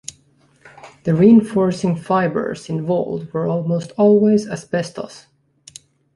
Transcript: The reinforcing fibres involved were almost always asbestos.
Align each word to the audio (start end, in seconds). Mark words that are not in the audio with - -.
The 1.03 1.13
reinforcing 1.13 1.95
fibres 1.95 2.69
involved 2.71 3.31
were 3.33 3.45
almost 3.47 3.91
always 3.99 4.47
asbestos. 4.47 5.27